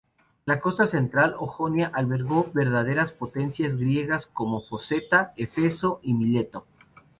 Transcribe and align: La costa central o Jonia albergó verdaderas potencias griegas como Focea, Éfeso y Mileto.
La 0.47 0.59
costa 0.59 0.87
central 0.87 1.35
o 1.37 1.45
Jonia 1.45 1.91
albergó 1.93 2.49
verdaderas 2.55 3.11
potencias 3.11 3.75
griegas 3.75 4.25
como 4.25 4.59
Focea, 4.59 5.31
Éfeso 5.37 5.99
y 6.01 6.15
Mileto. 6.15 6.65